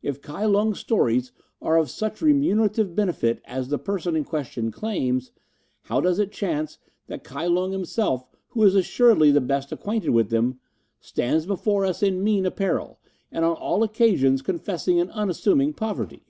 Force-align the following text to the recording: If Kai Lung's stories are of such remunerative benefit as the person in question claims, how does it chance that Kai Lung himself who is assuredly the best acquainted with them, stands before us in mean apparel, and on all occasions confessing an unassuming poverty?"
If 0.00 0.22
Kai 0.22 0.44
Lung's 0.44 0.78
stories 0.78 1.32
are 1.60 1.76
of 1.76 1.90
such 1.90 2.22
remunerative 2.22 2.94
benefit 2.94 3.42
as 3.44 3.66
the 3.66 3.78
person 3.80 4.14
in 4.14 4.22
question 4.22 4.70
claims, 4.70 5.32
how 5.86 6.00
does 6.00 6.20
it 6.20 6.30
chance 6.30 6.78
that 7.08 7.24
Kai 7.24 7.48
Lung 7.48 7.72
himself 7.72 8.24
who 8.50 8.62
is 8.62 8.76
assuredly 8.76 9.32
the 9.32 9.40
best 9.40 9.72
acquainted 9.72 10.10
with 10.10 10.30
them, 10.30 10.60
stands 11.00 11.46
before 11.46 11.84
us 11.84 12.00
in 12.00 12.22
mean 12.22 12.46
apparel, 12.46 13.00
and 13.32 13.44
on 13.44 13.56
all 13.56 13.82
occasions 13.82 14.40
confessing 14.40 15.00
an 15.00 15.10
unassuming 15.10 15.72
poverty?" 15.72 16.22